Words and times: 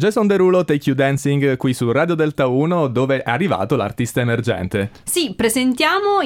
Jason 0.00 0.26
Derulo, 0.26 0.64
Take 0.64 0.80
You 0.86 0.96
Dancing 0.96 1.58
qui 1.58 1.74
su 1.74 1.92
Radio 1.92 2.14
Delta 2.14 2.46
1 2.46 2.88
dove 2.88 3.22
è 3.22 3.30
arrivato 3.30 3.76
l'artista 3.76 4.22
emergente. 4.22 4.90
Sì, 5.04 5.34
presentiamo 5.34 6.22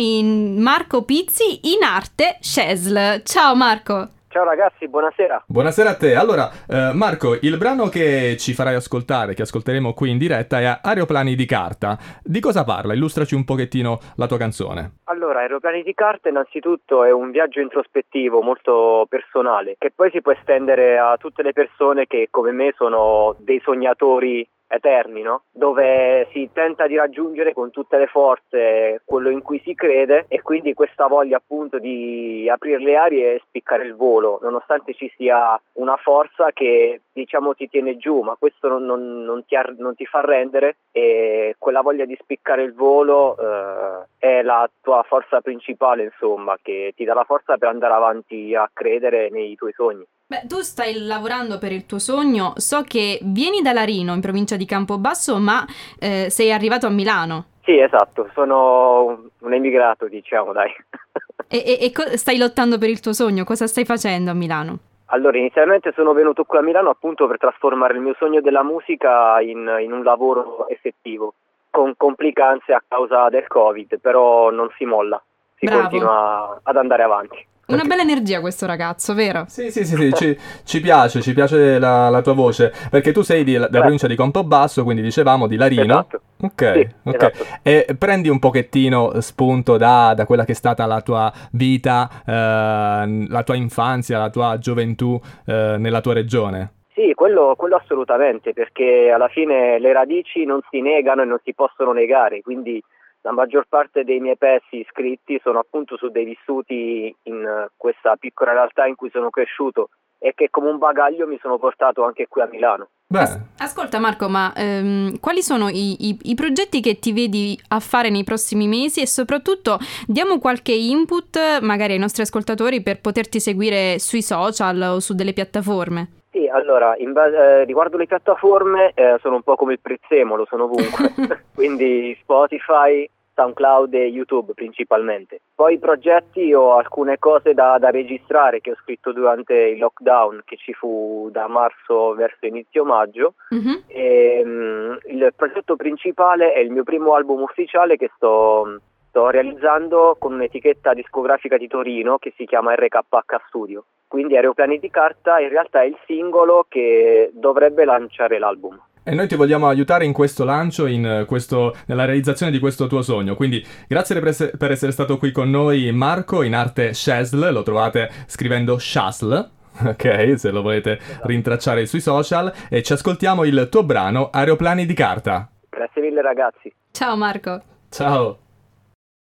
Marco 0.63 1.03
Pizzi 1.03 1.59
in 1.63 1.83
arte 1.83 2.39
Shesl. 2.41 3.23
Ciao 3.25 3.57
Marco! 3.57 4.09
Ciao 4.35 4.43
ragazzi, 4.43 4.89
buonasera. 4.89 5.45
Buonasera 5.47 5.91
a 5.91 5.97
te. 5.97 6.17
Allora, 6.17 6.51
eh, 6.69 6.91
Marco, 6.93 7.39
il 7.41 7.57
brano 7.57 7.87
che 7.87 8.35
ci 8.37 8.53
farai 8.53 8.75
ascoltare, 8.75 9.33
che 9.33 9.43
ascolteremo 9.43 9.95
qui 9.95 10.11
in 10.11 10.19
diretta, 10.19 10.59
è 10.59 10.81
Aeroplani 10.83 11.37
di 11.37 11.47
carta. 11.47 11.97
Di 12.21 12.41
cosa 12.41 12.65
parla? 12.65 12.95
Illustraci 12.95 13.37
un 13.37 13.45
pochettino 13.45 14.01
la 14.17 14.27
tua 14.27 14.37
canzone. 14.37 14.95
Allora, 15.05 15.39
Aeroplani 15.39 15.85
di 15.85 15.95
carta 15.95 16.31
innanzitutto 16.31 17.05
è 17.05 17.13
un 17.13 17.31
viaggio 17.31 17.61
introspettivo 17.61 18.43
molto 18.43 19.07
personale, 19.09 19.77
che 19.79 19.93
poi 19.95 20.11
si 20.11 20.21
può 20.21 20.33
estendere 20.33 20.99
a 20.99 21.17
tutte 21.17 21.45
le 21.45 21.53
persone 21.53 22.09
che 22.09 22.27
come 22.29 22.51
me 22.51 22.75
sono 22.77 23.37
dei 23.39 23.61
sognatori 23.63 24.45
eterni, 24.69 25.23
no? 25.23 25.43
dove 25.53 26.29
si 26.33 26.49
tenta 26.53 26.87
di 26.87 26.97
raggiungere 26.97 27.53
con 27.53 27.71
tutte 27.71 27.99
le 27.99 28.07
forze 28.07 29.03
quello 29.05 29.31
in 29.31 29.43
cui 29.43 29.61
si 29.65 29.75
crede 29.75 30.27
e 30.29 30.43
quindi 30.43 30.75
questa 30.75 31.07
voglia 31.07 31.37
appunto 31.37 31.79
di 31.79 32.49
aprire 32.49 32.79
le 32.79 32.97
arie 32.97 33.35
e 33.35 33.43
spiccare 33.47 33.85
il 33.85 33.95
volo, 33.95 34.39
nonostante 34.43 34.95
ci 34.95 35.13
sia 35.17 35.61
una 35.75 35.97
forza 35.97 36.51
che 36.53 37.01
diciamo 37.13 37.55
ti 37.55 37.69
tiene 37.69 37.97
giù, 37.97 38.21
ma 38.21 38.37
questo 38.39 38.69
non, 38.69 38.85
non, 38.85 39.25
non, 39.25 39.45
ti, 39.45 39.57
non 39.79 39.95
ti, 39.95 40.05
fa 40.05 40.21
rendere 40.21 40.79
e 40.91 41.55
quella 41.59 41.81
voglia 41.81 42.05
di 42.05 42.17
spiccare 42.21 42.63
il 42.63 42.75
volo 42.75 43.37
eh, 43.39 44.07
è 44.19 44.43
la 44.43 44.69
tua 44.81 45.03
forza 45.05 45.41
principale, 45.41 46.05
insomma, 46.05 46.57
che 46.61 46.93
ti 46.97 47.05
dà 47.05 47.15
la 47.15 47.25
forza 47.25 47.57
per 47.57 47.69
andare 47.69 47.95
avanti 47.95 48.55
a 48.55 48.69
credere 48.73 49.31
nei 49.31 49.55
tuoi 49.55 49.73
sogni. 49.73 50.05
Beh, 50.27 50.47
tu 50.49 50.61
stai 50.63 51.05
lavorando 51.05 51.59
per 51.59 51.71
il 51.71 51.85
tuo 51.85 51.99
sogno, 51.99 52.55
so 52.57 52.81
che 52.81 53.19
vieni 53.25 53.61
da 53.61 53.75
Larino, 53.75 54.15
in 54.15 54.23
provincia 54.23 54.57
di 54.57 54.65
Campobasso, 54.65 55.39
ma 55.39 55.67
eh, 56.01 56.31
sei 56.31 56.51
arrivato 56.51 56.87
a 56.87 56.91
Milano. 56.91 57.45
Sì, 57.63 57.79
esatto, 57.79 58.31
sono 58.33 59.29
un 59.41 59.53
emigrato, 59.53 60.09
diciamo, 60.09 60.53
dai. 60.53 60.71
e, 61.47 61.59
e, 61.59 61.79
e 61.79 61.93
co- 61.93 62.17
stai 62.17 62.39
lottando 62.39 62.79
per 62.79 62.89
il 62.89 63.01
tuo 63.01 63.13
sogno? 63.13 63.45
Cosa 63.45 63.67
stai 63.67 63.85
facendo 63.85 64.31
a 64.31 64.35
Milano? 64.35 64.79
Allora, 65.09 65.37
inizialmente 65.37 65.93
sono 65.95 66.15
venuto 66.15 66.45
qui 66.45 66.57
a 66.57 66.63
Milano 66.63 66.89
appunto 66.89 67.27
per 67.27 67.37
trasformare 67.37 67.93
il 67.93 68.01
mio 68.01 68.15
sogno 68.19 68.41
della 68.41 68.63
musica 68.63 69.39
in, 69.43 69.71
in 69.83 69.93
un 69.93 70.03
lavoro 70.03 70.69
effettivo, 70.69 71.35
con 71.69 71.93
complicanze 71.99 72.73
a 72.73 72.83
causa 72.89 73.29
del 73.29 73.47
Covid, 73.47 73.99
però 74.01 74.51
non 74.51 74.71
si 74.79 74.87
molla, 74.87 75.23
si 75.59 75.67
Bravo. 75.67 75.81
continua 75.83 76.61
ad 76.63 76.77
andare 76.77 77.03
avanti. 77.03 77.47
Una 77.67 77.85
bella 77.85 78.03
energia 78.03 78.41
questo 78.41 78.67
ragazzo, 78.67 79.15
vero? 79.15 79.45
Sì, 79.49 79.71
sì, 79.71 79.85
sì, 79.85 79.97
sì 79.97 80.13
ci, 80.13 80.39
ci, 80.65 80.81
piace, 80.81 81.23
ci 81.23 81.33
piace 81.33 81.79
la, 81.79 82.11
la, 82.11 82.21
tua 82.21 82.35
voce, 82.35 82.73
perché 82.91 83.11
tu 83.13 83.23
sei 83.23 83.43
di, 83.43 83.53
della 83.53 83.69
provincia 83.69 84.07
di 84.07 84.17
Campobasso, 84.17 84.85
quindi 84.85 85.01
dicevamo 85.01 85.47
di 85.47 85.57
Larino. 85.57 85.83
Esatto. 85.83 86.21
Ok, 86.43 86.73
sì, 86.73 86.89
ok. 87.05 87.15
Esatto. 87.15 87.45
E 87.63 87.97
prendi 87.99 88.29
un 88.29 88.39
pochettino 88.39 89.19
spunto 89.21 89.79
da, 89.79 90.13
da, 90.15 90.27
quella 90.27 90.45
che 90.45 90.53
è 90.53 90.55
stata 90.55 90.85
la 90.85 91.01
tua 91.01 91.33
vita, 91.53 92.11
eh, 92.27 93.27
la 93.29 93.43
tua 93.43 93.55
infanzia, 93.55 94.19
la 94.19 94.31
tua 94.31 94.59
gioventù 94.59 95.19
eh, 95.47 95.77
nella 95.79 96.03
tua 96.03 96.13
regione. 96.13 96.73
Sì, 96.95 97.13
quello, 97.15 97.55
quello 97.57 97.77
assolutamente, 97.77 98.53
perché 98.53 99.11
alla 99.11 99.29
fine 99.29 99.81
le 99.81 99.93
radici 99.93 100.45
non 100.45 100.61
si 100.71 100.81
negano 100.81 101.23
e 101.23 101.25
non 101.25 101.39
si 101.43 101.55
possono 101.55 101.93
negare, 101.93 102.41
quindi 102.43 102.81
la 103.25 103.33
maggior 103.33 103.65
parte 103.69 104.05
dei 104.05 104.21
miei 104.21 104.37
pezzi 104.37 104.87
scritti 104.91 105.41
sono 105.43 105.59
appunto 105.59 105.97
su 105.97 106.09
dei 106.09 106.25
vissuti 106.25 107.15
in 107.23 107.69
questa 107.77 108.17
piccola 108.17 108.53
realtà 108.53 108.87
in 108.87 108.97
cui 108.97 109.09
sono 109.11 109.31
cresciuto 109.31 109.89
e 110.19 110.35
che 110.35 110.49
come 110.51 110.69
un 110.69 110.79
bagaglio 110.79 111.27
mi 111.27 111.39
sono 111.41 111.59
portato 111.59 112.05
anche 112.05 112.27
qui 112.29 112.43
a 112.43 112.49
Milano. 112.51 112.89
As- 113.15 113.39
ascolta 113.59 113.99
Marco, 113.99 114.29
ma 114.29 114.53
ehm, 114.55 115.21
quali 115.21 115.43
sono 115.43 115.69
i, 115.69 116.09
i, 116.09 116.19
i, 116.23 116.35
progetti 116.35 116.81
che 116.81 116.99
ti 116.99 117.13
vedi 117.13 117.59
a 117.69 117.81
fare 117.81 118.11
nei 118.11 118.25
prossimi 118.25 118.67
mesi 118.67 119.01
e 119.01 119.07
soprattutto 119.07 119.79
diamo 120.07 120.39
qualche 120.39 120.73
input 120.73 121.61
magari 121.61 121.95
ai 121.95 121.99
nostri 121.99 122.23
ascoltatori 122.23 122.83
per 122.83 123.01
poterti 123.01 123.41
seguire 123.41 123.99
sui 123.99 124.23
social 124.23 124.81
o 124.83 125.01
su 125.01 125.15
delle 125.15 125.33
piattaforme? 125.33 126.24
Sì, 126.35 126.49
allora, 126.49 126.97
base, 127.13 127.37
eh, 127.37 127.65
riguardo 127.65 127.97
le 127.97 128.09
piattaforme 128.09 128.91
eh, 128.95 129.19
sono 129.21 129.37
un 129.37 129.43
po' 129.43 129.55
come 129.55 129.75
il 129.75 129.79
prezzemolo, 129.79 130.45
sono 130.47 130.65
ovunque, 130.65 131.13
quindi 131.55 132.19
Spotify, 132.21 133.09
SoundCloud 133.37 133.95
e 133.95 134.07
YouTube 134.07 134.53
principalmente. 134.53 135.43
Poi 135.55 135.75
i 135.75 135.79
progetti 135.79 136.53
ho 136.53 136.75
alcune 136.75 137.21
cose 137.21 137.55
da, 137.55 137.79
da, 137.79 137.91
registrare 137.91 138.61
che 138.61 138.73
ho 138.73 138.77
scritto 138.83 139.13
durante 139.13 139.55
il 139.55 139.79
lockdown 139.79 140.43
che 140.45 140.57
ci 140.57 140.73
fu 140.73 141.29
da 141.31 141.47
marzo 141.47 142.15
verso 142.15 142.47
inizio 142.47 142.85
maggio. 142.85 143.35
Mm-hmm. 143.55 143.75
E, 143.87 144.43
um, 144.45 144.99
il 145.05 145.33
progetto 145.37 145.77
principale 145.77 146.53
è 146.53 146.59
il 146.59 146.73
mio 146.73 146.83
primo 146.83 147.15
album 147.15 147.43
ufficiale 147.43 147.97
che 147.97 148.11
sto, 148.17 148.81
sto 149.15 149.31
realizzando 149.31 150.17
con 150.19 150.33
un'etichetta 150.33 150.93
discografica 150.93 151.57
di 151.57 151.69
Torino 151.69 152.19
che 152.19 152.35
si 152.37 152.47
chiama 152.47 152.75
RKH 152.75 153.47
Studio. 153.47 153.85
Quindi 154.09 154.35
Aeroplani 154.35 154.81
di 154.81 154.91
carta 154.91 155.39
in 155.39 155.51
realtà 155.51 155.83
è 155.83 155.87
il 155.87 155.97
singolo 156.05 156.67
che 156.69 157.31
dovrebbe 157.33 157.85
lanciare 157.85 158.41
l'album. 158.41 158.77
E 159.05 159.15
noi 159.15 159.29
ti 159.29 159.37
vogliamo 159.37 159.69
aiutare 159.69 160.05
in 160.05 160.13
questo 160.13 160.45
lancio, 160.45 160.87
in 160.87 161.27
questo, 161.29 161.77
nella 161.87 162.07
realizzazione 162.07 162.51
di 162.51 162.59
questo 162.59 162.89
tuo 162.89 163.03
sogno. 163.03 163.37
Quindi 163.37 163.65
grazie 163.87 164.19
per 164.19 164.29
essere, 164.29 164.51
per 164.59 164.73
essere 164.73 164.91
stato 164.91 165.17
qui 165.17 165.31
con 165.31 165.49
noi, 165.49 165.93
Marco, 165.93 166.43
in 166.43 166.55
arte 166.55 166.93
Shasl, 166.93 167.53
lo 167.53 167.63
trovate 167.63 168.11
scrivendo 168.27 168.79
Shasl. 168.79 169.53
Ok, 169.87 170.35
se 170.39 170.53
lo 170.53 170.63
volete 170.63 171.01
rintracciare 171.23 171.85
sui 171.87 172.01
social. 172.01 172.53
E 172.71 172.83
ci 172.83 172.93
ascoltiamo 172.93 173.45
il 173.45 173.69
tuo 173.71 173.83
brano 173.83 174.31
Aeroplani 174.33 174.87
di 174.87 174.95
carta. 174.95 175.49
Grazie 175.69 176.01
mille 176.01 176.23
ragazzi. 176.23 176.73
Ciao 176.93 177.17
Marco. 177.17 177.61
Ciao. 177.91 178.39